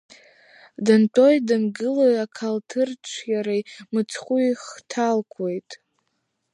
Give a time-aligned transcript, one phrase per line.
[0.85, 3.57] Дантәои дангылои акалҭырҽеира
[3.91, 5.69] мыцхәы ихҭалкуеит…